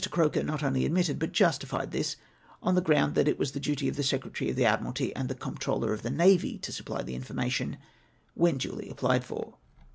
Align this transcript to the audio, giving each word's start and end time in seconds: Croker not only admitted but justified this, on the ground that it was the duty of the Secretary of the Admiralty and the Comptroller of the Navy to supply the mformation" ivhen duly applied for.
Croker 0.09 0.41
not 0.41 0.63
only 0.63 0.83
admitted 0.83 1.19
but 1.19 1.31
justified 1.31 1.91
this, 1.91 2.15
on 2.63 2.73
the 2.73 2.81
ground 2.81 3.13
that 3.13 3.27
it 3.27 3.37
was 3.37 3.51
the 3.51 3.59
duty 3.59 3.87
of 3.87 3.97
the 3.97 4.01
Secretary 4.01 4.49
of 4.49 4.55
the 4.55 4.65
Admiralty 4.65 5.15
and 5.15 5.29
the 5.29 5.35
Comptroller 5.35 5.93
of 5.93 6.01
the 6.01 6.09
Navy 6.09 6.57
to 6.57 6.71
supply 6.71 7.03
the 7.03 7.13
mformation" 7.19 7.77
ivhen 8.35 8.57
duly 8.57 8.89
applied 8.89 9.23
for. 9.23 9.57